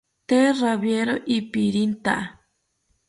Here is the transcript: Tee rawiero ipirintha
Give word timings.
Tee 0.27 0.47
rawiero 0.59 1.15
ipirintha 1.37 2.15